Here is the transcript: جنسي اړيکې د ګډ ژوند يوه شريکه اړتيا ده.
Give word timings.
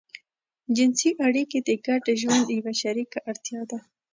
جنسي 0.75 1.09
اړيکې 1.25 1.59
د 1.67 1.69
ګډ 1.85 2.03
ژوند 2.21 2.47
يوه 2.57 2.73
شريکه 2.81 3.19
اړتيا 3.29 3.61
ده. 3.69 3.79